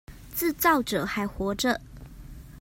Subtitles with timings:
[0.33, 1.79] 自造者還活著